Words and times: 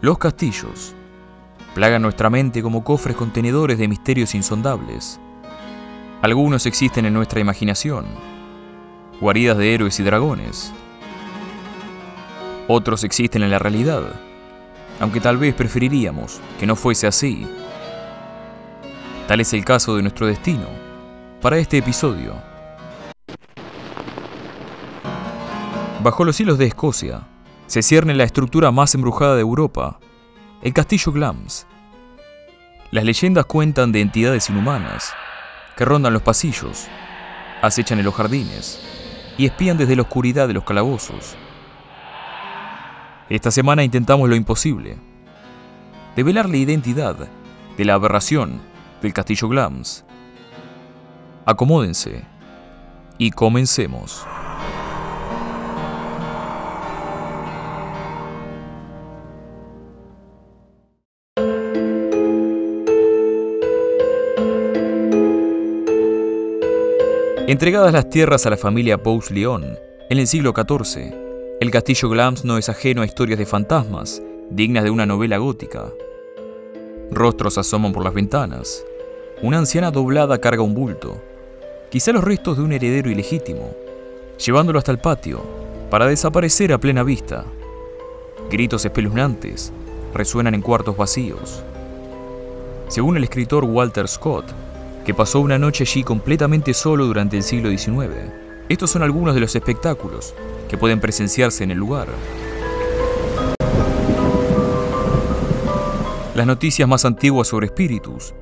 Los 0.00 0.18
castillos 0.18 0.94
plagan 1.74 2.02
nuestra 2.02 2.30
mente 2.30 2.62
como 2.62 2.84
cofres 2.84 3.16
contenedores 3.16 3.78
de 3.78 3.88
misterios 3.88 4.32
insondables. 4.36 5.18
Algunos 6.22 6.66
existen 6.66 7.04
en 7.04 7.14
nuestra 7.14 7.40
imaginación, 7.40 8.06
guaridas 9.20 9.58
de 9.58 9.74
héroes 9.74 9.98
y 9.98 10.04
dragones. 10.04 10.72
Otros 12.68 13.02
existen 13.02 13.42
en 13.42 13.50
la 13.50 13.58
realidad, 13.58 14.20
aunque 15.00 15.20
tal 15.20 15.36
vez 15.36 15.52
preferiríamos 15.52 16.40
que 16.60 16.66
no 16.66 16.76
fuese 16.76 17.08
así. 17.08 17.44
Tal 19.26 19.40
es 19.40 19.52
el 19.52 19.64
caso 19.64 19.96
de 19.96 20.02
nuestro 20.02 20.28
destino 20.28 20.68
para 21.42 21.58
este 21.58 21.78
episodio. 21.78 22.34
Bajo 26.04 26.24
los 26.24 26.36
cielos 26.36 26.56
de 26.56 26.66
Escocia 26.66 27.26
se 27.68 27.82
cierne 27.82 28.14
la 28.14 28.24
estructura 28.24 28.70
más 28.70 28.94
embrujada 28.94 29.34
de 29.34 29.42
Europa, 29.42 30.00
el 30.62 30.72
castillo 30.72 31.12
Glams. 31.12 31.66
Las 32.90 33.04
leyendas 33.04 33.44
cuentan 33.44 33.92
de 33.92 34.00
entidades 34.00 34.48
inhumanas 34.48 35.12
que 35.76 35.84
rondan 35.84 36.14
los 36.14 36.22
pasillos, 36.22 36.88
acechan 37.60 37.98
en 37.98 38.06
los 38.06 38.14
jardines 38.14 38.80
y 39.36 39.44
espían 39.44 39.76
desde 39.76 39.96
la 39.96 40.02
oscuridad 40.02 40.48
de 40.48 40.54
los 40.54 40.64
calabozos. 40.64 41.36
Esta 43.28 43.50
semana 43.50 43.84
intentamos 43.84 44.30
lo 44.30 44.34
imposible, 44.34 44.96
develar 46.16 46.48
la 46.48 46.56
identidad 46.56 47.16
de 47.76 47.84
la 47.84 47.94
aberración 47.94 48.62
del 49.02 49.12
castillo 49.12 49.46
Glams. 49.46 50.06
Acomódense 51.44 52.24
y 53.18 53.30
comencemos. 53.30 54.26
Entregadas 67.48 67.94
las 67.94 68.10
tierras 68.10 68.44
a 68.44 68.50
la 68.50 68.58
familia 68.58 69.02
Pous-León 69.02 69.78
en 70.10 70.18
el 70.18 70.26
siglo 70.26 70.52
XIV, 70.54 71.14
el 71.62 71.70
castillo 71.70 72.10
Glams 72.10 72.44
no 72.44 72.58
es 72.58 72.68
ajeno 72.68 73.00
a 73.00 73.06
historias 73.06 73.38
de 73.38 73.46
fantasmas 73.46 74.20
dignas 74.50 74.84
de 74.84 74.90
una 74.90 75.06
novela 75.06 75.38
gótica. 75.38 75.86
Rostros 77.10 77.56
asoman 77.56 77.94
por 77.94 78.04
las 78.04 78.12
ventanas. 78.12 78.84
Una 79.40 79.56
anciana 79.56 79.90
doblada 79.90 80.36
carga 80.36 80.60
un 80.62 80.74
bulto, 80.74 81.22
quizá 81.90 82.12
los 82.12 82.22
restos 82.22 82.58
de 82.58 82.64
un 82.64 82.72
heredero 82.72 83.10
ilegítimo, 83.10 83.74
llevándolo 84.44 84.78
hasta 84.78 84.92
el 84.92 84.98
patio 84.98 85.40
para 85.90 86.06
desaparecer 86.06 86.74
a 86.74 86.78
plena 86.78 87.02
vista. 87.02 87.46
Gritos 88.50 88.84
espeluznantes 88.84 89.72
resuenan 90.12 90.52
en 90.54 90.60
cuartos 90.60 90.98
vacíos. 90.98 91.62
Según 92.88 93.16
el 93.16 93.24
escritor 93.24 93.64
Walter 93.64 94.06
Scott, 94.06 94.44
que 95.08 95.14
pasó 95.14 95.40
una 95.40 95.58
noche 95.58 95.84
allí 95.84 96.04
completamente 96.04 96.74
solo 96.74 97.06
durante 97.06 97.38
el 97.38 97.42
siglo 97.42 97.70
XIX. 97.70 98.10
Estos 98.68 98.90
son 98.90 99.02
algunos 99.02 99.34
de 99.34 99.40
los 99.40 99.56
espectáculos 99.56 100.34
que 100.68 100.76
pueden 100.76 101.00
presenciarse 101.00 101.64
en 101.64 101.70
el 101.70 101.78
lugar. 101.78 102.08
Las 106.34 106.46
noticias 106.46 106.86
más 106.86 107.06
antiguas 107.06 107.48
sobre 107.48 107.68
espíritus 107.68 108.34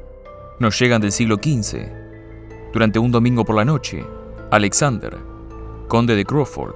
nos 0.58 0.76
llegan 0.76 1.00
del 1.00 1.12
siglo 1.12 1.36
XV. 1.36 1.86
Durante 2.72 2.98
un 2.98 3.12
domingo 3.12 3.44
por 3.44 3.54
la 3.54 3.64
noche, 3.64 4.04
Alexander, 4.50 5.16
conde 5.86 6.16
de 6.16 6.24
Crawford, 6.24 6.74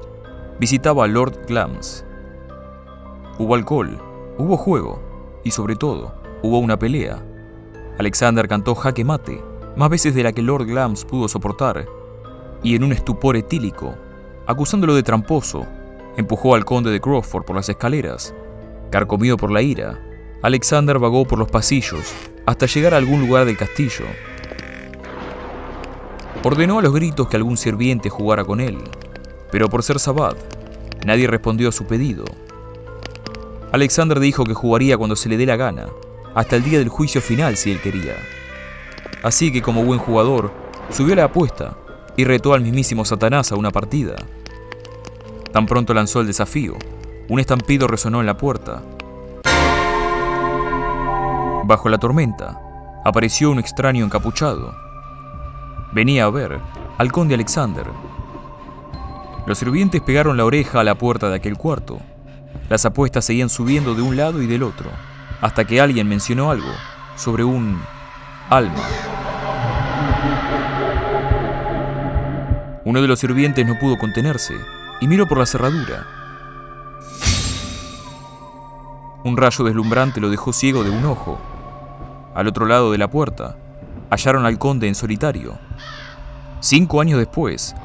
visitaba 0.61 1.05
a 1.05 1.09
Lord 1.09 1.47
Glams. 1.49 2.05
Hubo 3.41 3.57
alcohol, 3.57 4.01
hubo 4.39 4.57
juego 4.57 5.03
y 5.43 5.51
sobre 5.51 5.75
todo 5.75 6.15
hubo 6.45 6.61
una 6.61 6.79
pelea. 6.79 7.21
Alexander 7.99 8.47
cantó 8.47 8.77
jaque 8.77 9.05
mate 9.05 9.50
más 9.81 9.89
veces 9.89 10.15
de 10.15 10.23
la 10.23 10.33
que 10.35 10.43
Lord 10.43 10.67
Glams 10.67 11.07
pudo 11.07 11.27
soportar, 11.27 11.87
y 12.63 12.75
en 12.75 12.85
un 12.85 12.93
estupor 12.93 13.35
etílico, 13.39 13.95
acusándolo 14.47 14.95
de 14.95 15.03
tramposo, 15.03 15.67
empujó 16.19 16.55
al 16.55 16.67
conde 16.67 16.91
de 16.91 17.01
Crawford 17.01 17.47
por 17.47 17.57
las 17.57 17.71
escaleras. 17.71 18.35
Carcomido 18.91 19.39
por 19.39 19.51
la 19.51 19.63
ira, 19.63 19.99
Alexander 20.43 20.99
vagó 20.99 21.25
por 21.25 21.39
los 21.39 21.51
pasillos 21.51 22.13
hasta 22.45 22.67
llegar 22.67 22.93
a 22.93 22.99
algún 22.99 23.27
lugar 23.27 23.47
del 23.47 23.57
castillo. 23.57 24.05
Ordenó 26.43 26.81
a 26.81 26.83
los 26.83 26.93
gritos 26.93 27.29
que 27.29 27.39
algún 27.39 27.57
sirviente 27.57 28.11
jugara 28.11 28.45
con 28.45 28.61
él, 28.61 28.77
pero 29.51 29.71
por 29.71 29.83
ser 29.83 29.99
sabbat, 29.99 30.37
nadie 31.07 31.27
respondió 31.27 31.71
a 31.71 31.73
su 31.73 31.87
pedido. 31.87 32.27
Alexander 33.73 34.21
dijo 34.21 34.45
que 34.45 34.53
jugaría 34.53 34.99
cuando 34.99 35.17
se 35.17 35.31
le 35.31 35.39
dé 35.39 35.47
la 35.47 35.57
gana, 35.57 35.87
hasta 36.35 36.57
el 36.57 36.65
día 36.65 36.79
del 36.81 36.91
juicio 36.91 37.23
final 37.23 37.57
si 37.57 37.73
él 37.73 37.81
quería. 37.81 38.40
Así 39.23 39.53
que 39.53 39.61
como 39.61 39.85
buen 39.85 39.99
jugador, 39.99 40.53
subió 40.91 41.15
la 41.15 41.25
apuesta 41.25 41.77
y 42.17 42.25
retó 42.25 42.55
al 42.55 42.63
mismísimo 42.63 43.05
Satanás 43.05 43.53
a 43.53 43.57
una 43.57 43.71
partida. 43.71 44.17
Tan 45.53 45.67
pronto 45.67 45.93
lanzó 45.93 46.21
el 46.21 46.27
desafío, 46.27 46.75
un 47.29 47.39
estampido 47.39 47.87
resonó 47.87 48.21
en 48.21 48.27
la 48.27 48.37
puerta. 48.37 48.83
Bajo 51.65 51.89
la 51.89 51.99
tormenta, 51.99 52.61
apareció 53.05 53.51
un 53.51 53.59
extraño 53.59 54.05
encapuchado. 54.05 54.75
Venía 55.93 56.25
a 56.25 56.31
ver 56.31 56.59
al 56.99 57.13
conde 57.13 57.35
Alexander. 57.35 57.87
Los 59.47 59.59
sirvientes 59.59 60.01
pegaron 60.01 60.37
la 60.37 60.45
oreja 60.45 60.81
a 60.81 60.85
la 60.85 60.97
puerta 60.97 61.29
de 61.29 61.37
aquel 61.37 61.57
cuarto. 61.57 61.99
Las 62.69 62.85
apuestas 62.87 63.25
seguían 63.25 63.51
subiendo 63.51 63.95
de 63.95 64.03
un 64.03 64.17
lado 64.17 64.43
y 64.43 64.47
del 64.47 64.63
otro, 64.63 64.91
hasta 65.41 65.65
que 65.65 65.81
alguien 65.81 66.09
mencionó 66.09 66.51
algo 66.51 66.71
sobre 67.17 67.45
un 67.45 67.81
alma. 68.51 68.83
Uno 72.85 73.01
de 73.01 73.07
los 73.07 73.21
sirvientes 73.21 73.65
no 73.65 73.79
pudo 73.79 73.97
contenerse 73.97 74.55
y 75.01 75.07
miró 75.07 75.29
por 75.29 75.39
la 75.39 75.47
cerradura. 75.47 76.05
Un 79.23 79.37
rayo 79.37 79.65
deslumbrante 79.65 80.21
lo 80.21 80.31
dejó 80.31 80.53
ciego 80.53 80.83
de 80.83 80.91
un 80.91 81.05
ojo. 81.05 81.39
Al 82.35 82.49
otro 82.49 82.67
lado 82.67 82.91
de 82.91 82.99
la 82.99 83.09
puerta, 83.09 83.55
hallaron 84.11 84.45
al 84.45 84.59
conde 84.59 84.89
en 84.89 84.97
solitario. 84.97 85.57
Cinco 86.59 87.01
años 87.01 87.21
después, 87.21 87.77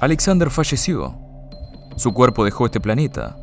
Alexander 0.00 0.50
falleció. 0.50 1.14
Su 1.96 2.12
cuerpo 2.12 2.44
dejó 2.44 2.66
este 2.66 2.80
planeta. 2.80 3.36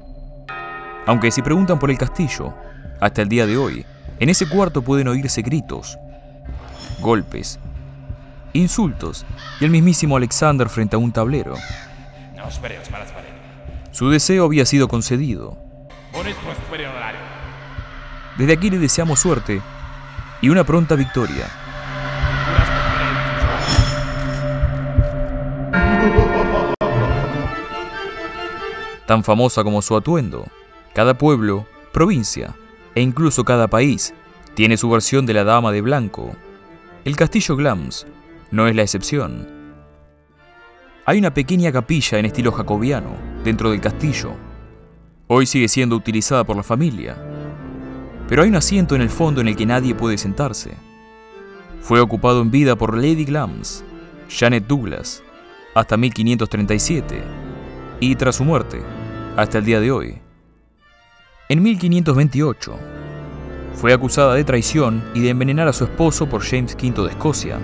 Aunque 1.08 1.32
si 1.32 1.42
preguntan 1.42 1.80
por 1.80 1.90
el 1.90 1.98
castillo, 1.98 2.54
hasta 3.02 3.24
el 3.24 3.30
día 3.30 3.48
de 3.48 3.58
hoy, 3.58 3.86
en 4.20 4.30
ese 4.30 4.48
cuarto 4.48 4.84
pueden 4.84 5.08
oírse 5.08 5.42
gritos, 5.42 5.98
golpes, 7.04 7.60
insultos 8.54 9.26
y 9.60 9.66
el 9.66 9.72
mismísimo 9.72 10.18
Alexander 10.18 10.68
frente 10.70 10.96
a 10.96 11.00
un 11.00 11.12
tablero. 11.12 11.54
Su 13.92 14.10
deseo 14.10 14.46
había 14.46 14.66
sido 14.66 14.88
concedido. 14.88 15.56
Desde 18.38 18.54
aquí 18.54 18.70
le 18.72 18.80
deseamos 18.80 19.20
suerte 19.20 19.62
y 20.42 20.50
una 20.50 20.64
pronta 20.64 20.96
victoria. 20.96 21.48
Tan 29.06 29.24
famosa 29.24 29.64
como 29.64 29.82
su 29.82 29.96
atuendo, 29.96 30.48
cada 30.94 31.18
pueblo, 31.18 31.68
provincia 31.92 32.56
e 32.96 33.02
incluso 33.02 33.44
cada 33.44 33.68
país 33.68 34.14
tiene 34.56 34.78
su 34.78 34.90
versión 34.90 35.26
de 35.26 35.34
la 35.34 35.44
Dama 35.44 35.72
de 35.72 35.82
Blanco. 35.82 36.36
El 37.06 37.18
castillo 37.18 37.58
Glams 37.58 38.08
no 38.52 38.66
es 38.66 38.74
la 38.78 38.82
excepción. 38.82 39.46
Hay 41.06 41.20
una 41.20 41.34
pequeña 41.34 41.70
capilla 41.70 42.18
en 42.18 42.24
estilo 42.24 42.54
jacobiano 42.54 43.18
dentro 43.44 43.72
del 43.72 43.82
castillo. 43.82 44.32
Hoy 45.28 45.46
sigue 45.46 45.68
siendo 45.68 45.98
utilizada 45.98 46.46
por 46.46 46.56
la 46.56 46.64
familia, 46.64 47.18
pero 48.30 48.44
hay 48.44 48.48
un 48.48 48.56
asiento 48.56 48.96
en 48.96 49.02
el 49.02 49.10
fondo 49.10 49.42
en 49.42 49.50
el 49.50 49.58
que 49.58 49.66
nadie 49.66 49.94
puede 49.94 50.18
sentarse. 50.18 50.78
Fue 51.82 52.00
ocupado 52.00 52.42
en 52.42 52.52
vida 52.52 52.78
por 52.78 52.96
Lady 52.96 53.26
Glams, 53.26 53.84
Janet 54.30 54.66
Douglas, 54.66 55.22
hasta 55.76 55.98
1537, 55.98 57.22
y 58.00 58.16
tras 58.16 58.38
su 58.38 58.46
muerte, 58.46 58.82
hasta 59.36 59.58
el 59.58 59.66
día 59.66 59.82
de 59.82 59.92
hoy. 59.92 60.22
En 61.50 61.64
1528, 61.64 62.80
fue 63.76 63.94
acusada 63.94 64.36
de 64.36 64.44
traición 64.44 65.04
y 65.14 65.22
de 65.22 65.30
envenenar 65.30 65.68
a 65.68 65.74
su 65.74 65.84
esposo 65.84 66.28
por 66.28 66.44
James 66.44 66.76
V 66.76 67.04
de 67.04 67.10
Escocia, 67.10 67.58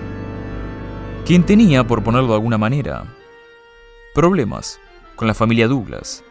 quien 1.24 1.44
tenía, 1.44 1.84
por 1.86 2.02
ponerlo 2.02 2.28
de 2.28 2.34
alguna 2.34 2.58
manera, 2.58 3.04
problemas 4.14 4.80
con 5.16 5.28
la 5.28 5.34
familia 5.34 5.68
Douglas. 5.68 6.24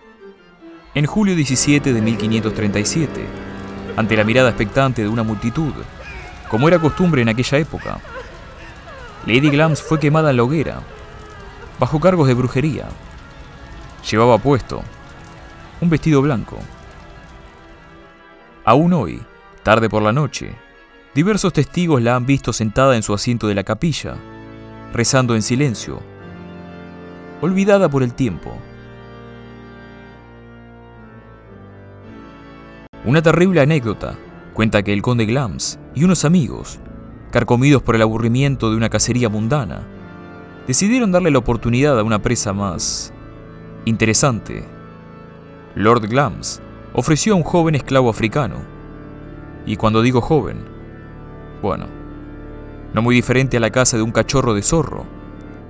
En 0.95 1.05
julio 1.05 1.35
17 1.35 1.93
de 1.93 2.01
1537, 2.01 3.25
ante 3.95 4.17
la 4.17 4.23
mirada 4.23 4.49
expectante 4.49 5.01
de 5.01 5.07
una 5.07 5.23
multitud, 5.23 5.73
como 6.49 6.67
era 6.67 6.79
costumbre 6.79 7.21
en 7.21 7.29
aquella 7.29 7.59
época, 7.59 7.99
Lady 9.25 9.49
Glams 9.49 9.81
fue 9.81 9.99
quemada 9.99 10.31
en 10.31 10.37
la 10.37 10.43
hoguera, 10.43 10.81
bajo 11.79 11.99
cargos 11.99 12.27
de 12.27 12.33
brujería. 12.33 12.87
Llevaba 14.09 14.37
puesto 14.37 14.81
un 15.81 15.89
vestido 15.89 16.21
blanco. 16.21 16.57
Aún 18.65 18.93
hoy, 18.93 19.21
tarde 19.63 19.89
por 19.89 20.01
la 20.01 20.11
noche, 20.11 20.53
diversos 21.13 21.53
testigos 21.53 22.01
la 22.01 22.15
han 22.15 22.25
visto 22.25 22.53
sentada 22.53 22.95
en 22.95 23.03
su 23.03 23.13
asiento 23.13 23.47
de 23.47 23.55
la 23.55 23.63
capilla, 23.63 24.15
rezando 24.93 25.35
en 25.35 25.41
silencio, 25.41 26.01
olvidada 27.41 27.89
por 27.89 28.03
el 28.03 28.13
tiempo. 28.13 28.57
Una 33.05 33.21
terrible 33.21 33.61
anécdota 33.61 34.15
cuenta 34.53 34.83
que 34.83 34.93
el 34.93 35.01
conde 35.01 35.25
Glams 35.25 35.79
y 35.95 36.03
unos 36.03 36.25
amigos, 36.25 36.79
carcomidos 37.31 37.81
por 37.81 37.95
el 37.95 38.01
aburrimiento 38.01 38.69
de 38.69 38.77
una 38.77 38.89
cacería 38.89 39.29
mundana, 39.29 39.87
decidieron 40.67 41.11
darle 41.11 41.31
la 41.31 41.39
oportunidad 41.39 41.97
a 41.97 42.03
una 42.03 42.21
presa 42.21 42.53
más 42.53 43.13
interesante. 43.85 44.65
Lord 45.75 46.07
Glams 46.07 46.61
ofreció 46.93 47.33
a 47.33 47.35
un 47.37 47.43
joven 47.43 47.75
esclavo 47.75 48.09
africano. 48.09 48.78
Y 49.69 49.77
cuando 49.77 50.01
digo 50.01 50.19
joven, 50.19 50.65
bueno, 51.61 51.85
no 52.91 53.03
muy 53.03 53.13
diferente 53.13 53.57
a 53.57 53.59
la 53.59 53.69
casa 53.69 53.97
de 53.97 54.01
un 54.01 54.11
cachorro 54.11 54.55
de 54.55 54.63
zorro, 54.63 55.05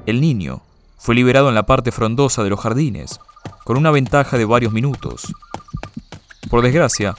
el 0.06 0.22
niño 0.22 0.62
fue 0.98 1.16
liberado 1.16 1.50
en 1.50 1.56
la 1.56 1.66
parte 1.66 1.92
frondosa 1.92 2.42
de 2.42 2.50
los 2.50 2.62
jardines, 2.62 3.20
con 3.66 3.76
una 3.76 3.92
ventaja 3.92 4.38
de 4.38 4.46
varios 4.46 4.72
minutos. 4.72 5.34
Por 6.50 6.62
desgracia, 6.62 7.14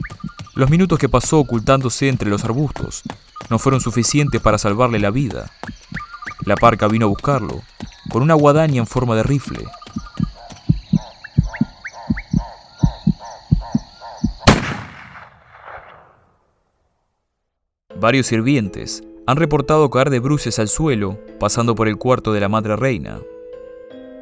los 0.55 0.71
minutos 0.71 0.99
que 0.99 1.11
pasó 1.11 1.41
ocultándose 1.41 2.09
entre 2.09 2.31
los 2.31 2.45
arbustos 2.45 3.03
no 3.51 3.59
fueron 3.59 3.83
suficientes 3.83 4.41
para 4.41 4.57
salvarle 4.57 5.01
la 5.01 5.11
vida. 5.11 5.51
La 6.47 6.57
parca 6.57 6.89
vino 6.89 7.05
a 7.05 7.11
buscarlo, 7.11 7.61
con 8.09 8.23
una 8.23 8.33
guadaña 8.33 8.79
en 8.81 8.87
forma 8.87 9.17
de 9.17 9.23
rifle. 9.23 9.67
Varios 18.01 18.29
sirvientes 18.29 19.05
han 19.27 19.37
reportado 19.37 19.91
caer 19.91 20.09
de 20.09 20.21
bruces 20.21 20.59
al 20.59 20.69
suelo 20.69 21.19
pasando 21.39 21.75
por 21.75 21.87
el 21.87 21.99
cuarto 21.99 22.33
de 22.33 22.41
la 22.41 22.49
madre 22.49 22.75
reina. 22.75 23.21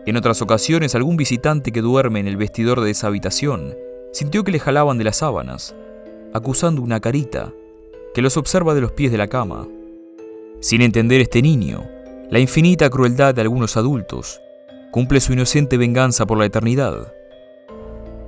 En 0.05 0.17
otras 0.17 0.43
ocasiones, 0.43 0.97
algún 0.97 1.17
visitante 1.17 1.71
que 1.71 1.81
duerme 1.81 2.19
en 2.19 2.27
el 2.27 2.37
vestidor 2.37 2.81
de 2.81 2.91
esa 2.91 3.07
habitación 3.07 3.77
sintió 4.13 4.43
que 4.43 4.51
le 4.51 4.59
jalaban 4.59 4.99
de 4.99 5.05
las 5.05 5.19
sábanas, 5.19 5.77
acusando 6.35 6.83
una 6.83 6.99
carita 6.99 7.53
que 8.15 8.23
los 8.23 8.37
observa 8.37 8.75
de 8.75 8.81
los 8.81 8.91
pies 8.91 9.13
de 9.13 9.19
la 9.19 9.29
cama. 9.29 9.69
Sin 10.59 10.83
entender 10.83 11.21
este 11.21 11.41
niño, 11.41 11.89
la 12.31 12.41
infinita 12.41 12.91
crueldad 12.91 13.33
de 13.33 13.43
algunos 13.43 13.77
adultos 13.77 14.41
cumple 14.91 15.21
su 15.21 15.35
inocente 15.35 15.77
venganza 15.77 16.27
por 16.27 16.37
la 16.37 16.47
eternidad. 16.47 17.13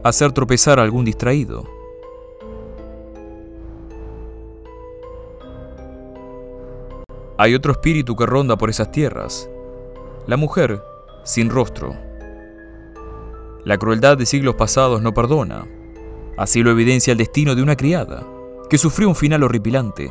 Hacer 0.04 0.30
tropezar 0.30 0.78
a 0.78 0.84
algún 0.84 1.04
distraído. 1.04 1.79
Hay 7.40 7.54
otro 7.54 7.72
espíritu 7.72 8.16
que 8.16 8.26
ronda 8.26 8.58
por 8.58 8.68
esas 8.68 8.92
tierras. 8.92 9.48
La 10.26 10.36
mujer 10.36 10.82
sin 11.24 11.48
rostro. 11.48 11.96
La 13.64 13.78
crueldad 13.78 14.18
de 14.18 14.26
siglos 14.26 14.56
pasados 14.56 15.00
no 15.00 15.14
perdona. 15.14 15.66
Así 16.36 16.62
lo 16.62 16.70
evidencia 16.70 17.12
el 17.12 17.16
destino 17.16 17.54
de 17.54 17.62
una 17.62 17.76
criada, 17.76 18.26
que 18.68 18.76
sufrió 18.76 19.08
un 19.08 19.14
final 19.16 19.42
horripilante. 19.42 20.10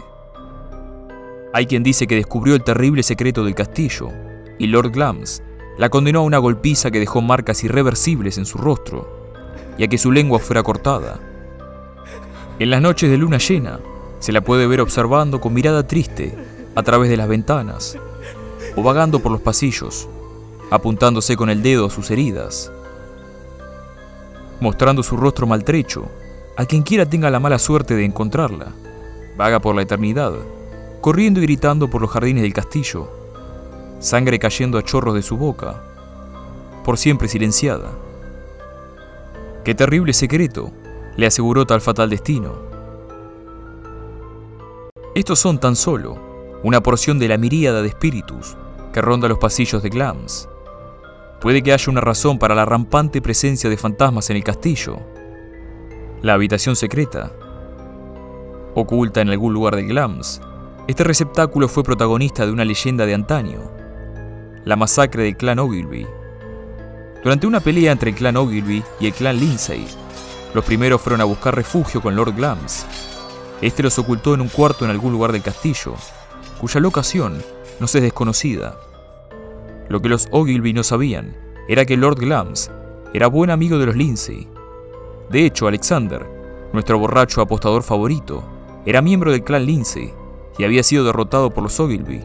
Hay 1.53 1.67
quien 1.67 1.83
dice 1.83 2.07
que 2.07 2.15
descubrió 2.15 2.55
el 2.55 2.63
terrible 2.63 3.03
secreto 3.03 3.43
del 3.43 3.53
castillo, 3.53 4.09
y 4.57 4.65
Lord 4.65 4.89
Glams 4.89 5.43
la 5.77 5.89
condenó 5.89 6.21
a 6.21 6.23
una 6.23 6.39
golpiza 6.39 6.89
que 6.89 6.99
dejó 6.99 7.21
marcas 7.21 7.63
irreversibles 7.63 8.39
en 8.39 8.47
su 8.47 8.57
rostro, 8.57 9.07
y 9.77 9.83
a 9.83 9.87
que 9.87 9.99
su 9.99 10.11
lengua 10.11 10.39
fuera 10.39 10.63
cortada. 10.63 11.19
En 12.57 12.71
las 12.71 12.81
noches 12.81 13.07
de 13.07 13.17
luna 13.17 13.37
llena, 13.37 13.79
se 14.17 14.31
la 14.31 14.41
puede 14.41 14.65
ver 14.65 14.81
observando 14.81 15.39
con 15.39 15.53
mirada 15.53 15.85
triste 15.85 16.35
a 16.79 16.83
través 16.83 17.09
de 17.09 17.17
las 17.17 17.27
ventanas 17.27 17.97
o 18.75 18.83
vagando 18.83 19.19
por 19.19 19.31
los 19.31 19.41
pasillos, 19.41 20.07
apuntándose 20.71 21.35
con 21.35 21.49
el 21.49 21.61
dedo 21.61 21.87
a 21.87 21.89
sus 21.89 22.09
heridas, 22.09 22.71
mostrando 24.61 25.03
su 25.03 25.17
rostro 25.17 25.45
maltrecho 25.45 26.09
a 26.57 26.65
quien 26.65 26.83
quiera 26.83 27.09
tenga 27.09 27.29
la 27.29 27.39
mala 27.39 27.59
suerte 27.59 27.95
de 27.95 28.05
encontrarla. 28.05 28.73
Vaga 29.37 29.59
por 29.59 29.75
la 29.75 29.81
eternidad, 29.81 30.33
corriendo 31.01 31.39
y 31.39 31.43
gritando 31.43 31.89
por 31.89 32.01
los 32.01 32.09
jardines 32.09 32.43
del 32.43 32.53
castillo, 32.53 33.09
sangre 33.99 34.39
cayendo 34.39 34.77
a 34.77 34.83
chorros 34.83 35.15
de 35.15 35.21
su 35.21 35.37
boca, 35.37 35.81
por 36.83 36.97
siempre 36.97 37.27
silenciada. 37.27 37.91
Qué 39.63 39.75
terrible 39.75 40.13
secreto 40.13 40.71
le 41.15 41.27
aseguró 41.27 41.65
tal 41.65 41.81
fatal 41.81 42.09
destino. 42.09 42.53
Estos 45.15 45.39
son 45.39 45.59
tan 45.59 45.75
solo 45.75 46.28
una 46.63 46.81
porción 46.81 47.19
de 47.19 47.27
la 47.27 47.37
miríada 47.37 47.81
de 47.81 47.87
espíritus 47.87 48.57
que 48.91 49.01
ronda 49.01 49.27
los 49.27 49.37
pasillos 49.37 49.81
de 49.81 49.89
Glams. 49.89 50.49
Puede 51.39 51.61
que 51.63 51.71
haya 51.71 51.91
una 51.91 52.01
razón 52.01 52.37
para 52.37 52.55
la 52.55 52.65
rampante 52.65 53.21
presencia 53.21 53.69
de 53.69 53.77
fantasmas 53.77 54.29
en 54.29 54.37
el 54.37 54.43
castillo. 54.43 54.99
La 56.21 56.33
habitación 56.33 56.75
secreta. 56.75 57.31
Oculta 58.75 59.21
en 59.21 59.29
algún 59.29 59.53
lugar 59.53 59.75
de 59.75 59.83
Glams, 59.83 60.41
este 60.87 61.03
receptáculo 61.03 61.69
fue 61.69 61.83
protagonista 61.83 62.45
de 62.45 62.51
una 62.51 62.65
leyenda 62.65 63.05
de 63.05 63.13
antaño, 63.13 63.59
la 64.65 64.75
masacre 64.75 65.23
del 65.23 65.37
clan 65.37 65.59
Ogilvy. 65.59 66.05
Durante 67.23 67.47
una 67.47 67.59
pelea 67.59 67.91
entre 67.91 68.09
el 68.09 68.15
clan 68.15 68.37
Ogilvy 68.37 68.83
y 68.99 69.07
el 69.07 69.13
clan 69.13 69.39
Lindsay, 69.39 69.87
los 70.53 70.65
primeros 70.65 70.99
fueron 70.99 71.21
a 71.21 71.25
buscar 71.25 71.55
refugio 71.55 72.01
con 72.01 72.15
Lord 72.15 72.35
Glams. 72.35 72.85
Este 73.61 73.83
los 73.83 73.97
ocultó 73.99 74.33
en 74.33 74.41
un 74.41 74.49
cuarto 74.49 74.83
en 74.83 74.91
algún 74.91 75.11
lugar 75.11 75.31
del 75.31 75.41
castillo, 75.41 75.95
cuya 76.59 76.79
locación 76.79 77.41
nos 77.79 77.95
es 77.95 78.01
desconocida. 78.01 78.77
Lo 79.87 80.01
que 80.01 80.09
los 80.09 80.27
Ogilvy 80.31 80.73
no 80.73 80.83
sabían 80.83 81.35
era 81.67 81.85
que 81.85 81.97
Lord 81.97 82.19
Glams 82.19 82.69
era 83.13 83.27
buen 83.27 83.49
amigo 83.49 83.77
de 83.77 83.85
los 83.87 83.95
Lindsay. 83.95 84.47
De 85.29 85.45
hecho, 85.45 85.67
Alexander, 85.67 86.25
nuestro 86.73 86.99
borracho 86.99 87.41
apostador 87.41 87.83
favorito, 87.83 88.43
era 88.85 89.01
miembro 89.01 89.31
del 89.31 89.43
clan 89.43 89.65
Lindsay 89.65 90.13
y 90.57 90.63
había 90.63 90.83
sido 90.83 91.03
derrotado 91.03 91.49
por 91.51 91.63
los 91.63 91.79
Ogilvy 91.79 92.21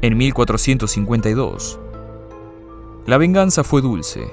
en 0.00 0.16
1452. 0.16 1.78
La 3.06 3.18
venganza 3.18 3.64
fue 3.64 3.82
dulce. 3.82 4.32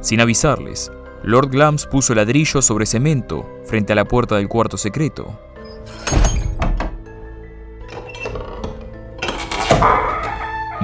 Sin 0.00 0.20
avisarles, 0.20 0.92
Lord 1.22 1.50
Glams 1.50 1.86
puso 1.86 2.14
ladrillo 2.14 2.60
sobre 2.60 2.86
cemento 2.86 3.46
frente 3.64 3.94
a 3.94 3.96
la 3.96 4.04
puerta 4.04 4.36
del 4.36 4.48
cuarto 4.48 4.76
secreto. 4.76 5.38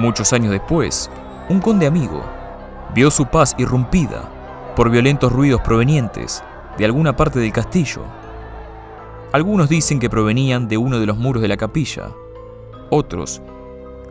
Muchos 0.01 0.33
años 0.33 0.49
después, 0.49 1.11
un 1.47 1.59
conde 1.59 1.85
amigo 1.85 2.23
vio 2.95 3.11
su 3.11 3.27
paz 3.27 3.53
irrumpida 3.59 4.23
por 4.75 4.89
violentos 4.89 5.31
ruidos 5.31 5.61
provenientes 5.61 6.43
de 6.75 6.85
alguna 6.85 7.15
parte 7.15 7.37
del 7.37 7.51
castillo. 7.51 8.01
Algunos 9.31 9.69
dicen 9.69 9.99
que 9.99 10.09
provenían 10.09 10.67
de 10.67 10.77
uno 10.77 10.99
de 10.99 11.05
los 11.05 11.17
muros 11.17 11.43
de 11.43 11.47
la 11.47 11.55
capilla, 11.55 12.09
otros 12.89 13.43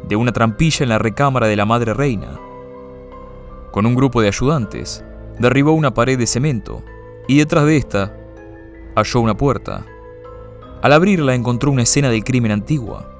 de 0.04 0.14
una 0.14 0.30
trampilla 0.30 0.85
en 0.85 0.90
la 0.90 0.99
recámara 1.00 1.49
de 1.49 1.56
la 1.56 1.66
madre 1.66 1.92
reina. 1.92 2.38
Con 3.73 3.85
un 3.85 3.97
grupo 3.97 4.23
de 4.23 4.28
ayudantes, 4.28 5.04
derribó 5.40 5.73
una 5.73 5.92
pared 5.92 6.16
de 6.16 6.28
cemento 6.28 6.85
y 7.26 7.38
detrás 7.38 7.64
de 7.64 7.76
esta 7.76 8.16
halló 8.94 9.20
una 9.23 9.37
puerta. 9.37 9.85
Al 10.82 10.92
abrirla 10.92 11.35
encontró 11.35 11.73
una 11.73 11.82
escena 11.82 12.11
del 12.11 12.23
crimen 12.23 12.52
antigua. 12.52 13.20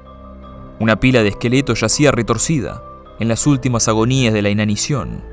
Una 0.81 0.99
pila 0.99 1.21
de 1.21 1.29
esqueletos 1.29 1.81
yacía 1.81 2.09
retorcida 2.09 2.83
en 3.19 3.27
las 3.27 3.45
últimas 3.45 3.87
agonías 3.87 4.33
de 4.33 4.41
la 4.41 4.49
inanición. 4.49 5.23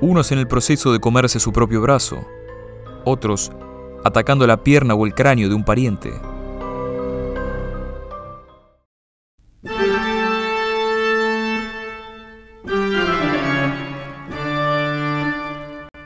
Unos 0.00 0.32
en 0.32 0.38
el 0.38 0.48
proceso 0.48 0.94
de 0.94 0.98
comerse 0.98 1.38
su 1.38 1.52
propio 1.52 1.82
brazo, 1.82 2.26
otros 3.04 3.52
atacando 4.02 4.46
la 4.46 4.64
pierna 4.64 4.94
o 4.94 5.04
el 5.04 5.12
cráneo 5.12 5.50
de 5.50 5.54
un 5.54 5.62
pariente. 5.62 6.10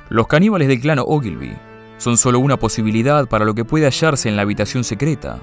Los 0.08 0.26
caníbales 0.26 0.66
del 0.66 0.80
clan 0.80 0.98
Ogilvy 0.98 1.56
son 1.98 2.16
solo 2.16 2.40
una 2.40 2.56
posibilidad 2.56 3.28
para 3.28 3.44
lo 3.44 3.54
que 3.54 3.64
puede 3.64 3.84
hallarse 3.84 4.28
en 4.28 4.34
la 4.34 4.42
habitación 4.42 4.82
secreta, 4.82 5.38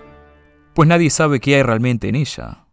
pues 0.74 0.90
nadie 0.90 1.10
sabe 1.10 1.40
qué 1.40 1.56
hay 1.56 1.64
realmente 1.64 2.10
en 2.10 2.16
ella. 2.16 2.65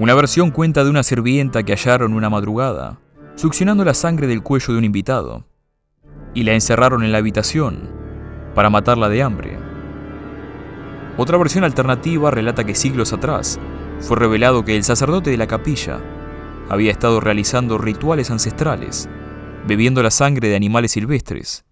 Una 0.00 0.14
versión 0.14 0.50
cuenta 0.50 0.82
de 0.82 0.88
una 0.88 1.02
sirvienta 1.02 1.62
que 1.62 1.74
hallaron 1.74 2.14
una 2.14 2.30
madrugada, 2.30 2.98
succionando 3.34 3.84
la 3.84 3.92
sangre 3.92 4.26
del 4.26 4.42
cuello 4.42 4.72
de 4.72 4.78
un 4.78 4.86
invitado, 4.86 5.44
y 6.32 6.44
la 6.44 6.54
encerraron 6.54 7.04
en 7.04 7.12
la 7.12 7.18
habitación 7.18 7.90
para 8.54 8.70
matarla 8.70 9.10
de 9.10 9.22
hambre. 9.22 9.58
Otra 11.18 11.36
versión 11.36 11.64
alternativa 11.64 12.30
relata 12.30 12.64
que 12.64 12.74
siglos 12.74 13.12
atrás 13.12 13.60
fue 13.98 14.16
revelado 14.16 14.64
que 14.64 14.74
el 14.74 14.84
sacerdote 14.84 15.28
de 15.28 15.36
la 15.36 15.46
capilla 15.46 16.00
había 16.70 16.92
estado 16.92 17.20
realizando 17.20 17.76
rituales 17.76 18.30
ancestrales, 18.30 19.06
bebiendo 19.66 20.02
la 20.02 20.10
sangre 20.10 20.48
de 20.48 20.56
animales 20.56 20.92
silvestres, 20.92 21.66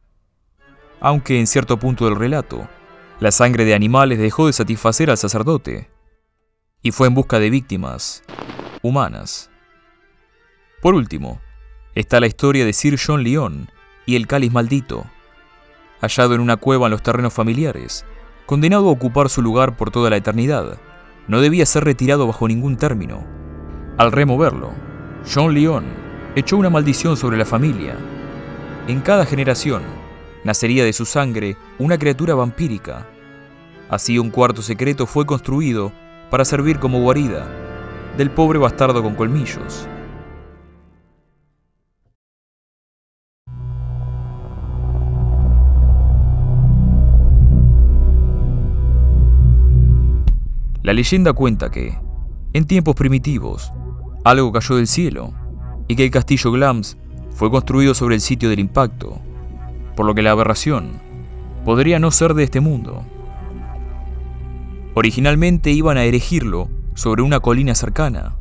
aunque 1.01 1.41
en 1.41 1.47
cierto 1.47 1.79
punto 1.79 2.05
del 2.05 2.17
relato 2.17 2.69
La 3.21 3.33
sangre 3.33 3.65
de 3.65 3.73
animales 3.73 4.19
dejó 4.19 4.49
de 4.49 4.53
satisfacer 4.53 5.09
al 5.09 5.17
sacerdote 5.17 5.89
y 6.83 6.93
fue 6.93 7.09
en 7.09 7.15
busca 7.15 7.39
de 7.39 7.51
víctimas 7.51 8.23
humanas. 8.83 9.51
Por 10.81 10.95
último, 10.95 11.41
está 11.95 12.21
la 12.21 12.27
historia 12.27 12.65
de 12.65 12.73
Sir 12.73 12.99
John 13.05 13.23
Lyon 13.23 13.71
y 14.07 14.17
el 14.17 14.27
cáliz 14.27 14.53
maldito, 14.53 15.05
hallado 16.01 16.35
en 16.35 16.41
una 16.41 16.57
cueva 16.57 16.87
en 16.87 16.93
los 16.93 17.03
terrenos 17.03 17.33
familiares, 17.33 18.05
condenado 18.47 18.89
a 18.89 18.93
ocupar 18.93 19.29
su 19.29 19.43
lugar 19.43 19.77
por 19.77 19.91
toda 19.91 20.11
la 20.11 20.17
eternidad. 20.17 20.79
No 21.27 21.41
debía 21.41 21.67
ser 21.67 21.85
retirado 21.85 22.27
bajo 22.27 22.49
ningún 22.49 22.77
término. 22.77 23.27
Al 23.99 24.13
removerlo, 24.13 24.73
John 25.31 25.53
Lyon 25.53 25.85
echó 26.37 26.57
una 26.57 26.71
maldición 26.71 27.17
sobre 27.17 27.37
la 27.37 27.45
familia. 27.45 27.97
En 28.87 29.01
cada 29.01 29.27
generación, 29.27 29.83
nacería 30.45 30.85
de 30.85 30.93
su 30.93 31.05
sangre 31.05 31.57
una 31.79 31.99
criatura 31.99 32.35
vampírica. 32.35 33.07
Así 33.91 34.19
un 34.19 34.31
cuarto 34.31 34.63
secreto 34.63 35.07
fue 35.07 35.27
construido 35.27 35.93
para 36.31 36.45
servir 36.45 36.79
como 36.79 37.01
guarida 37.01 37.47
del 38.17 38.31
pobre 38.31 38.59
bastardo 38.59 39.03
con 39.03 39.15
colmillos. 39.15 39.89
La 50.83 50.95
leyenda 50.95 51.35
cuenta 51.35 51.71
que, 51.71 51.99
en 52.55 52.67
tiempos 52.67 52.95
primitivos, 52.95 53.73
algo 54.25 54.51
cayó 54.53 54.77
del 54.77 54.87
cielo 54.87 55.35
y 55.87 55.97
que 55.97 56.05
el 56.05 56.11
castillo 56.11 56.51
Glams 56.51 56.97
fue 57.31 57.51
construido 57.51 57.93
sobre 57.93 58.15
el 58.15 58.21
sitio 58.23 58.49
del 58.49 58.59
impacto, 58.59 59.19
por 59.95 60.07
lo 60.07 60.15
que 60.15 60.23
la 60.23 60.31
aberración 60.31 60.93
podría 61.65 61.99
no 61.99 62.11
ser 62.11 62.33
de 62.33 62.45
este 62.45 62.61
mundo. 62.61 63.05
Originalmente 64.99 65.71
iban 65.71 65.97
a 65.97 66.03
erigirlo 66.03 66.69
sobre 66.95 67.23
una 67.23 67.39
colina 67.39 67.77
cercana. 67.77 68.35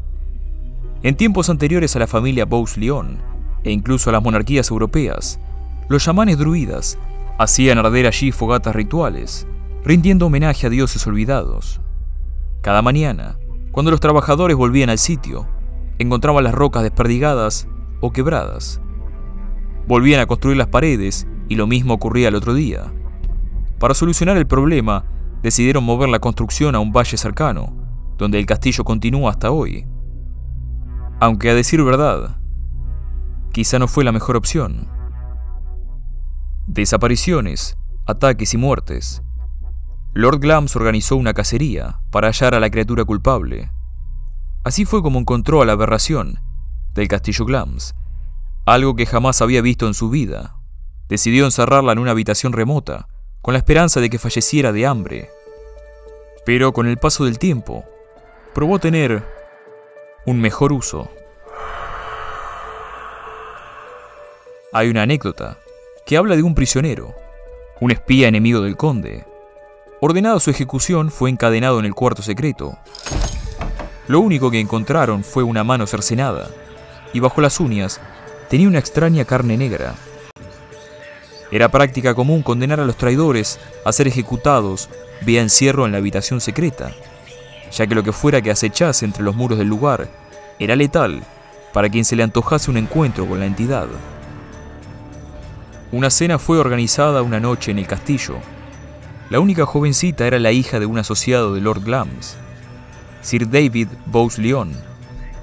En 1.03 1.15
tiempos 1.15 1.51
anteriores 1.51 1.95
a 1.95 1.99
la 1.99 2.07
familia 2.07 2.45
Bowes-Lyon 2.45 3.19
e 3.63 3.71
incluso 3.71 4.09
a 4.09 4.13
las 4.13 4.23
monarquías 4.23 4.71
europeas, 4.71 5.39
los 5.87 6.03
chamanes 6.03 6.39
druidas 6.39 6.97
hacían 7.37 7.77
arder 7.77 8.07
allí 8.07 8.31
fogatas 8.31 8.75
rituales, 8.75 9.45
rindiendo 9.83 10.25
homenaje 10.25 10.65
a 10.65 10.71
dioses 10.71 11.05
olvidados. 11.05 11.79
Cada 12.61 12.81
mañana, 12.81 13.37
cuando 13.71 13.91
los 13.91 13.99
trabajadores 13.99 14.57
volvían 14.57 14.89
al 14.89 14.97
sitio, 14.97 15.47
encontraban 15.99 16.43
las 16.43 16.55
rocas 16.55 16.81
desperdigadas 16.81 17.67
o 18.01 18.11
quebradas. 18.11 18.81
Volvían 19.87 20.21
a 20.21 20.25
construir 20.25 20.57
las 20.57 20.69
paredes 20.69 21.27
y 21.49 21.55
lo 21.55 21.67
mismo 21.67 21.93
ocurría 21.93 22.29
el 22.29 22.35
otro 22.35 22.55
día. 22.55 22.91
Para 23.77 23.93
solucionar 23.93 24.37
el 24.37 24.47
problema, 24.47 25.05
decidieron 25.41 25.84
mover 25.84 26.10
la 26.10 26.20
construcción 26.20 26.75
a 26.75 26.79
un 26.79 26.91
valle 26.91 27.17
cercano, 27.17 27.75
donde 28.17 28.39
el 28.39 28.46
castillo 28.46 28.84
continúa 28.84 29.32
hasta 29.32 29.51
hoy. 29.51 29.88
Aunque 31.20 31.50
a 31.50 31.56
decir 31.56 31.84
verdad, 31.84 32.39
quizá 33.51 33.79
no 33.79 33.88
fue 33.88 34.03
la 34.03 34.12
mejor 34.12 34.36
opción. 34.36 34.88
Desapariciones, 36.67 37.77
ataques 38.06 38.53
y 38.53 38.58
muertes. 38.58 39.24
Lord 40.13 40.39
Glams 40.39 40.75
organizó 40.75 41.15
una 41.15 41.34
cacería 41.34 42.01
para 42.12 42.27
hallar 42.27 42.56
a 42.56 42.60
la 42.60 42.70
criatura 42.70 43.06
culpable. 43.06 43.72
Así 44.63 44.86
fue 44.86 45.01
como 45.01 45.20
encontró 45.20 45.62
a 45.62 45.65
la 45.65 45.74
aberración 45.74 46.39
del 46.94 47.08
castillo 47.08 47.46
Glams, 47.46 47.96
algo 48.65 48.96
que 48.96 49.06
jamás 49.06 49.41
había 49.41 49.62
visto 49.62 49.88
en 49.88 49.94
su 49.94 50.10
vida. 50.10 50.56
Decidió 51.08 51.46
encerrarla 51.46 51.94
en 51.94 52.00
una 52.00 52.12
habitación 52.12 52.51
remota, 52.51 53.08
con 53.48 53.54
la 53.54 53.60
esperanza 53.60 54.01
de 54.01 54.10
que 54.10 54.20
falleciera 54.20 54.74
de 54.74 54.86
hambre. 54.86 55.32
Pero 56.46 56.74
con 56.74 56.86
el 56.86 56.98
paso 56.98 57.24
del 57.24 57.39
tiempo, 57.39 57.86
probó 58.54 58.77
tener 58.77 59.24
un 60.25 60.42
mejor 60.42 60.74
uso. 60.74 61.10
Hay 64.74 64.89
una 64.89 65.04
anécdota 65.04 65.58
que 66.06 66.18
habla 66.18 66.36
de 66.36 66.44
un 66.44 66.56
prisionero, 66.56 67.16
un 67.80 67.92
espía 67.92 68.27
enemigo 68.27 68.60
del 68.60 68.75
conde. 68.75 69.25
Ordenada 70.01 70.42
su 70.42 70.50
ejecución, 70.50 71.10
fue 71.10 71.30
encadenado 71.30 71.80
en 71.80 71.86
el 71.86 71.96
cuarto 71.96 72.22
secreto. 72.22 72.77
Lo 74.10 74.20
único 74.20 74.51
que 74.51 74.60
encontraron 74.60 75.24
fue 75.24 75.44
una 75.44 75.63
mano 75.63 75.88
cercenada, 75.88 76.50
y 77.13 77.22
bajo 77.22 77.39
las 77.39 77.62
uñas 77.62 78.01
tenía 78.50 78.68
una 78.68 78.80
extraña 78.80 79.24
carne 79.24 79.56
negra. 79.56 79.96
Era 81.51 81.70
práctica 81.70 82.13
común 82.13 82.44
condenar 82.44 82.80
a 82.80 82.86
los 82.86 82.98
traidores 82.98 83.60
a 83.86 83.92
ser 83.92 84.08
ejecutados 84.08 84.89
vía 85.22 85.42
encierro 85.42 85.86
en 85.86 85.94
la 85.94 86.00
habitación 86.00 86.42
secreta, 86.42 86.92
ya 87.72 87.88
que 87.88 87.96
lo 87.96 88.04
que 88.04 88.12
fuera 88.12 88.42
que 88.42 88.51
acechase 88.51 89.06
entre 89.06 89.24
los 89.24 89.36
muros 89.36 89.58
del 89.58 89.68
lugar 89.68 90.10
era 90.60 90.75
letal 90.75 91.24
para 91.74 91.89
quien 91.89 92.06
se 92.06 92.16
le 92.16 92.24
antojase 92.24 92.72
un 92.72 92.77
encuentro 92.77 93.25
con 93.25 93.39
la 93.39 93.46
entidad. 93.46 93.88
Una 95.92 96.10
cena 96.10 96.38
fue 96.38 96.60
organizada 96.60 97.22
una 97.22 97.39
noche 97.39 97.72
en 97.72 97.80
el 97.80 97.88
castillo. 97.88 98.36
La 99.30 99.39
única 99.39 99.66
jovencita 99.66 100.27
era 100.27 100.39
la 100.39 100.51
hija 100.51 100.80
de 100.80 100.86
un 100.86 100.98
asociado 100.98 101.54
de 101.54 101.62
Lord 101.62 101.84
Glams, 101.84 102.36
Sir 103.22 103.50
David 103.50 103.88
Bowes-Lyon, 104.06 104.74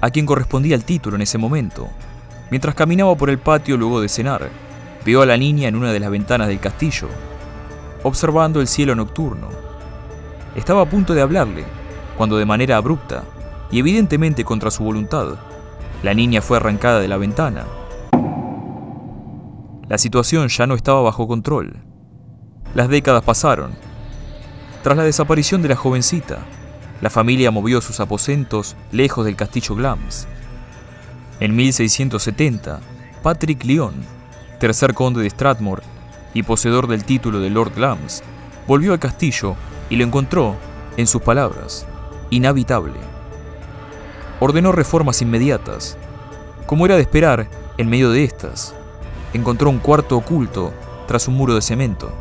a 0.01 0.09
quien 0.11 0.25
correspondía 0.25 0.75
el 0.75 0.83
título 0.83 1.15
en 1.15 1.23
ese 1.23 1.37
momento. 1.37 1.89
Mientras 2.51 2.75
caminaba 2.75 3.15
por 3.15 3.29
el 3.29 3.39
patio 3.39 3.75
luego 3.77 4.01
de 4.01 4.09
cenar, 4.09 4.49
vio 5.05 5.21
a 5.21 5.25
la 5.27 5.37
niña 5.37 5.67
en 5.69 5.75
una 5.75 5.93
de 5.93 5.99
las 5.99 6.09
ventanas 6.09 6.47
del 6.47 6.59
castillo, 6.59 7.07
observando 8.03 8.59
el 8.59 8.67
cielo 8.67 8.95
nocturno. 8.95 9.49
Estaba 10.55 10.81
a 10.81 10.89
punto 10.89 11.13
de 11.13 11.21
hablarle, 11.21 11.63
cuando 12.17 12.37
de 12.37 12.45
manera 12.45 12.77
abrupta, 12.77 13.23
y 13.71 13.79
evidentemente 13.79 14.43
contra 14.43 14.71
su 14.71 14.83
voluntad, 14.83 15.35
la 16.01 16.13
niña 16.15 16.41
fue 16.41 16.57
arrancada 16.57 16.99
de 16.99 17.07
la 17.07 17.17
ventana. 17.17 17.65
La 19.87 19.99
situación 19.99 20.47
ya 20.47 20.65
no 20.65 20.73
estaba 20.73 21.01
bajo 21.01 21.27
control. 21.27 21.75
Las 22.73 22.89
décadas 22.89 23.23
pasaron. 23.23 23.71
Tras 24.81 24.97
la 24.97 25.03
desaparición 25.03 25.61
de 25.61 25.69
la 25.69 25.75
jovencita, 25.75 26.39
la 27.01 27.11
familia 27.11 27.51
movió 27.51 27.81
sus 27.81 27.99
aposentos 27.99 28.75
lejos 28.91 29.25
del 29.25 29.35
castillo 29.35 29.75
Glams. 29.75 30.27
En 31.39 31.55
1670, 31.55 32.79
Patrick 33.21 33.63
Lyon 33.63 34.14
tercer 34.65 34.95
conde 34.95 35.21
de 35.21 35.29
Stratmore 35.29 35.83
y 36.33 36.41
poseedor 36.41 36.87
del 36.87 37.05
título 37.05 37.39
de 37.39 37.51
Lord 37.51 37.75
Glams, 37.75 38.23
volvió 38.65 38.93
al 38.93 38.99
castillo 38.99 39.55
y 39.91 39.95
lo 39.95 40.03
encontró, 40.03 40.55
en 40.97 41.05
sus 41.05 41.21
palabras, 41.21 41.85
inhabitable. 42.31 42.95
Ordenó 44.39 44.71
reformas 44.71 45.21
inmediatas. 45.21 45.99
Como 46.65 46.87
era 46.87 46.95
de 46.95 47.03
esperar, 47.03 47.47
en 47.77 47.89
medio 47.91 48.09
de 48.09 48.23
estas, 48.23 48.73
encontró 49.33 49.69
un 49.69 49.77
cuarto 49.77 50.17
oculto 50.17 50.73
tras 51.07 51.27
un 51.27 51.35
muro 51.35 51.53
de 51.53 51.61
cemento. 51.61 52.11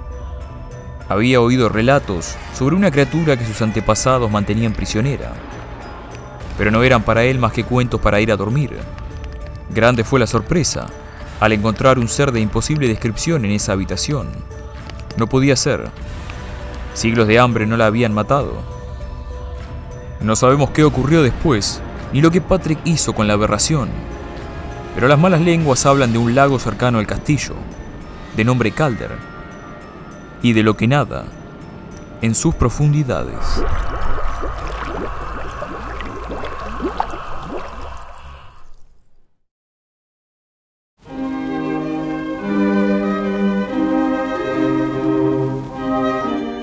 Había 1.08 1.40
oído 1.40 1.70
relatos 1.70 2.36
sobre 2.52 2.76
una 2.76 2.90
criatura 2.90 3.38
que 3.38 3.46
sus 3.46 3.62
antepasados 3.62 4.30
mantenían 4.30 4.74
prisionera, 4.74 5.32
pero 6.58 6.70
no 6.70 6.82
eran 6.82 7.04
para 7.04 7.24
él 7.24 7.38
más 7.38 7.54
que 7.54 7.64
cuentos 7.64 8.02
para 8.02 8.20
ir 8.20 8.30
a 8.30 8.36
dormir. 8.36 8.76
Grande 9.70 10.04
fue 10.04 10.20
la 10.20 10.26
sorpresa 10.26 10.88
al 11.40 11.52
encontrar 11.52 11.98
un 11.98 12.08
ser 12.08 12.32
de 12.32 12.40
imposible 12.40 12.88
descripción 12.88 13.44
en 13.44 13.52
esa 13.52 13.72
habitación. 13.72 14.28
No 15.16 15.26
podía 15.26 15.56
ser. 15.56 15.90
Siglos 16.94 17.26
de 17.26 17.38
hambre 17.38 17.66
no 17.66 17.76
la 17.76 17.86
habían 17.86 18.14
matado. 18.14 18.52
No 20.20 20.36
sabemos 20.36 20.70
qué 20.70 20.84
ocurrió 20.84 21.22
después, 21.22 21.82
ni 22.12 22.20
lo 22.20 22.30
que 22.30 22.40
Patrick 22.40 22.78
hizo 22.84 23.14
con 23.14 23.26
la 23.26 23.34
aberración. 23.34 23.90
Pero 24.94 25.08
las 25.08 25.18
malas 25.18 25.40
lenguas 25.40 25.84
hablan 25.86 26.12
de 26.12 26.18
un 26.18 26.34
lago 26.34 26.58
cercano 26.58 26.98
al 26.98 27.06
castillo, 27.06 27.54
de 28.36 28.44
nombre 28.44 28.70
Calder, 28.70 29.10
y 30.40 30.52
de 30.52 30.62
lo 30.62 30.76
que 30.76 30.86
nada 30.86 31.24
en 32.22 32.34
sus 32.34 32.54
profundidades. 32.54 33.62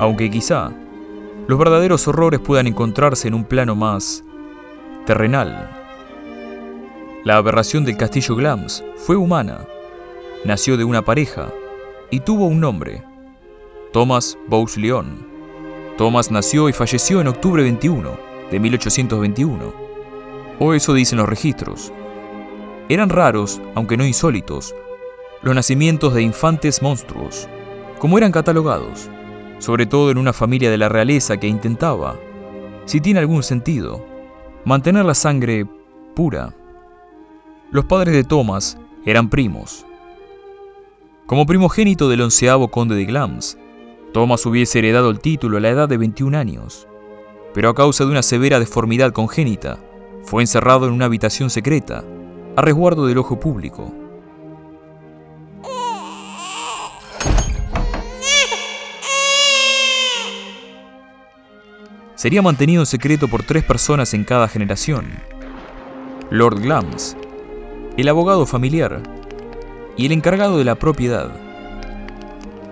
Aunque 0.01 0.31
quizá 0.31 0.72
los 1.48 1.60
verdaderos 1.60 2.08
horrores 2.08 2.39
puedan 2.39 2.65
encontrarse 2.65 3.27
en 3.27 3.36
un 3.36 3.43
plano 3.43 3.75
más 3.75 4.24
terrenal. 5.05 5.70
La 7.24 7.38
aberración 7.38 7.86
del 7.86 7.98
castillo 7.98 8.36
Glams 8.36 8.84
fue 8.96 9.15
humana, 9.15 9.60
nació 10.43 10.75
de 10.75 10.86
una 10.86 11.03
pareja 11.03 11.53
y 12.10 12.20
tuvo 12.22 12.48
un 12.48 12.60
nombre, 12.60 13.03
Thomas 13.93 14.39
Bowes 14.48 14.75
Leon. 14.75 15.24
Thomas 16.00 16.31
nació 16.31 16.67
y 16.67 16.74
falleció 16.74 17.22
en 17.22 17.27
octubre 17.27 17.62
21 17.62 18.10
de 18.50 18.60
1821, 18.60 19.74
o 20.58 20.74
eso 20.74 20.96
dicen 20.96 21.20
los 21.20 21.29
registros. 21.29 21.93
Eran 22.89 23.10
raros, 23.10 23.62
aunque 23.75 23.98
no 23.98 24.05
insólitos, 24.08 24.74
los 25.43 25.53
nacimientos 25.53 26.15
de 26.15 26.24
infantes 26.24 26.81
monstruos, 26.81 27.48
como 28.00 28.17
eran 28.17 28.31
catalogados 28.31 29.12
sobre 29.62 29.86
todo 29.86 30.10
en 30.10 30.18
una 30.18 30.34
familia 30.34 30.72
de 30.72 30.77
la 30.80 30.89
realeza 30.89 31.38
que 31.38 31.48
intentaba, 31.48 32.18
si 32.86 33.00
tiene 33.00 33.20
algún 33.20 33.44
sentido, 33.44 34.03
mantener 34.65 35.06
la 35.06 35.13
sangre 35.13 35.68
pura. 36.15 36.56
Los 37.70 37.86
padres 37.86 38.15
de 38.15 38.24
Thomas 38.24 38.80
eran 39.06 39.30
primos. 39.30 39.86
Como 41.27 41.46
primogénito 41.46 42.10
del 42.10 42.22
onceavo 42.22 42.70
conde 42.70 42.96
de 42.96 43.06
Glams, 43.06 43.56
Thomas 44.13 44.44
hubiese 44.48 44.80
heredado 44.80 45.12
el 45.12 45.20
título 45.20 45.58
a 45.58 45.60
la 45.60 45.70
edad 45.70 45.88
de 45.88 45.98
21 45.98 46.36
años, 46.36 46.88
pero 47.53 47.70
a 47.70 47.75
causa 47.75 48.03
de 48.03 48.10
una 48.10 48.24
severa 48.24 48.60
deformidad 48.60 49.13
congénita, 49.13 49.77
fue 50.24 50.41
encerrado 50.41 50.88
en 50.88 50.94
una 50.94 51.06
habitación 51.06 51.51
secreta, 51.51 52.03
a 52.56 52.62
resguardo 52.63 53.06
del 53.06 53.20
ojo 53.20 53.39
público. 53.39 53.94
Sería 62.22 62.44
mantenido 62.44 62.84
en 62.84 62.86
secreto 62.86 63.28
por 63.28 63.42
tres 63.42 63.63
personas 63.63 64.13
en 64.13 64.24
cada 64.25 64.48
generación. 64.48 65.08
Lord 66.30 66.62
Glams, 66.62 67.18
el 67.98 68.08
abogado 68.08 68.46
familiar 68.46 69.01
y 69.98 70.06
el 70.06 70.12
encargado 70.12 70.60
de 70.60 70.63
la 70.63 70.75
propiedad. 70.75 71.32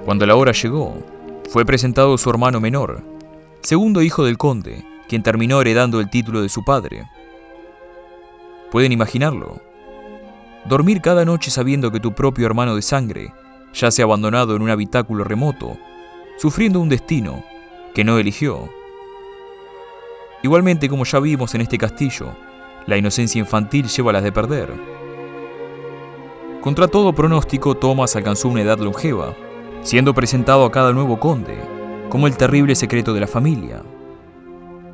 Cuando 0.06 0.28
la 0.28 0.36
hora 0.36 0.52
llegó, 0.52 1.04
fue 1.50 1.66
presentado 1.66 2.16
su 2.20 2.30
hermano 2.30 2.60
menor, 2.60 3.02
segundo 3.62 4.04
hijo 4.04 4.24
del 4.24 4.38
conde, 4.38 4.86
quien 5.08 5.24
terminó 5.24 5.60
heredando 5.60 6.00
el 6.00 6.12
título 6.12 6.44
de 6.44 6.50
su 6.50 6.64
padre. 6.64 7.10
¿Pueden 8.70 8.92
imaginarlo? 8.92 9.64
Dormir 10.66 11.02
cada 11.02 11.26
noche 11.26 11.50
sabiendo 11.50 11.92
que 11.92 12.00
tu 12.00 12.14
propio 12.14 12.46
hermano 12.46 12.76
de 12.76 12.84
sangre 12.84 13.34
yace 13.74 14.04
abandonado 14.04 14.56
en 14.56 14.62
un 14.62 14.70
habitáculo 14.70 15.24
remoto, 15.24 15.76
sufriendo 16.38 16.80
un 16.80 16.90
destino 16.90 17.44
que 17.96 18.04
no 18.04 18.20
eligió. 18.20 18.70
Igualmente, 20.44 20.88
como 20.88 21.06
ya 21.06 21.20
vimos 21.20 21.54
en 21.56 21.62
este 21.62 21.78
castillo, 21.78 22.34
la 22.86 22.98
inocencia 22.98 23.40
infantil 23.40 23.88
lleva 23.88 24.12
a 24.12 24.14
las 24.14 24.24
de 24.24 24.32
perder. 24.32 24.70
Contra 26.62 26.88
todo 26.88 27.14
pronóstico, 27.14 27.76
Thomas 27.76 28.16
alcanzó 28.16 28.50
una 28.50 28.62
edad 28.62 28.80
longeva, 28.80 29.34
siendo 29.82 30.14
presentado 30.14 30.66
a 30.66 30.72
cada 30.72 30.92
nuevo 30.92 31.20
conde 31.20 31.58
como 32.10 32.28
el 32.28 32.36
terrible 32.36 32.76
secreto 32.76 33.14
de 33.14 33.20
la 33.20 33.28
familia. 33.28 33.84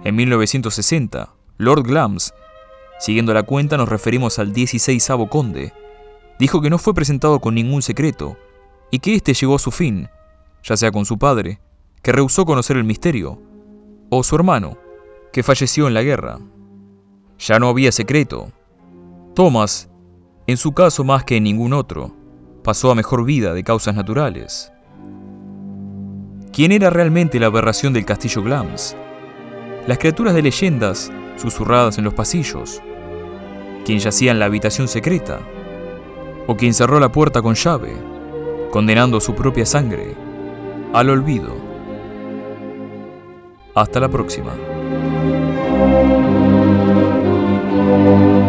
En 0.04 0.16
1960, 0.16 1.34
Lord 1.58 1.84
Glams, 1.84 2.34
siguiendo 3.00 3.34
la 3.34 3.44
cuenta 3.44 3.78
nos 3.78 3.90
referimos 3.90 4.38
al 4.38 4.54
16 4.54 5.10
conde, 5.30 5.74
dijo 6.38 6.62
que 6.62 6.70
no 6.70 6.78
fue 6.78 6.94
presentado 6.94 7.40
con 7.40 7.56
ningún 7.56 7.82
secreto 7.82 8.38
y 8.92 9.00
que 9.00 9.16
éste 9.16 9.34
llegó 9.34 9.56
a 9.56 9.60
su 9.60 9.72
fin, 9.72 10.10
ya 10.64 10.78
sea 10.78 10.92
con 10.92 11.06
su 11.06 11.18
padre, 11.18 11.60
que 12.02 12.12
rehusó 12.12 12.46
conocer 12.46 12.78
el 12.78 12.84
misterio, 12.84 13.42
o 14.10 14.22
su 14.22 14.36
hermano, 14.36 14.78
que 15.36 15.44
falleció 15.44 15.90
en 15.90 15.94
la 15.94 16.02
guerra. 16.02 16.40
Ya 17.40 17.60
no 17.60 17.68
había 17.68 17.92
secreto. 17.92 18.54
Thomas, 19.36 19.90
en 20.48 20.56
su 20.56 20.72
caso 20.72 21.04
más 21.04 21.26
que 21.26 21.36
en 21.36 21.44
ningún 21.44 21.74
otro, 21.74 22.16
pasó 22.64 22.90
a 22.90 22.96
mejor 22.96 23.26
vida 23.26 23.54
de 23.54 23.62
causas 23.62 23.96
naturales. 23.96 24.72
¿Quién 26.54 26.72
era 26.72 26.90
realmente 26.90 27.38
la 27.38 27.48
aberración 27.48 27.92
del 27.92 28.06
castillo 28.06 28.44
Glams? 28.44 28.96
Las 29.88 29.98
criaturas 29.98 30.36
de 30.36 30.44
leyendas 30.44 31.12
susurradas 31.36 31.98
en 31.98 32.06
los 32.06 32.14
pasillos. 32.14 32.82
¿Quién 33.84 34.00
yacía 34.00 34.32
en 34.32 34.40
la 34.40 34.46
habitación 34.46 34.88
secreta? 34.88 35.42
¿O 36.48 36.56
quien 36.56 36.74
cerró 36.74 36.98
la 36.98 37.12
puerta 37.12 37.42
con 37.42 37.56
llave, 37.56 37.94
condenando 38.72 39.20
su 39.20 39.36
propia 39.36 39.66
sangre 39.66 40.16
al 40.94 41.10
olvido? 41.10 41.54
Hasta 43.76 44.00
la 44.00 44.08
próxima. 44.08 44.54
Música 47.86 48.45